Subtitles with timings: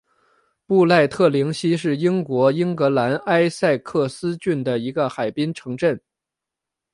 [0.65, 6.01] 布赖特灵西是英国英格兰埃塞克斯郡的一个海滨城镇。